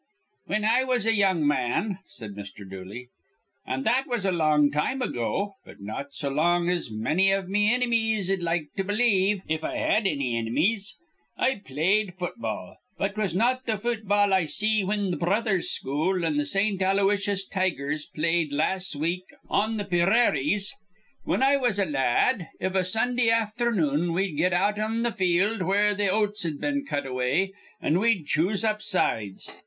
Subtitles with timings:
[0.47, 2.67] "Whin I was a young man," said Mr.
[2.67, 3.09] Dooley,
[3.67, 7.47] "an' that was a long time ago, but not so long ago as manny iv
[7.47, 10.95] me inimies'd like to believe, if I had anny inimies,
[11.37, 16.39] I played futball, but 'twas not th' futball I see whin th' Brothers' school an'
[16.41, 20.73] th' Saint Aloysius Tigers played las' week on th' pee raries.
[21.25, 25.15] "Whin I was a la ad, iv a Sundah afthernoon we'd get out in th'
[25.15, 29.47] field where th' oats'd been cut away, an' we'd choose up sides.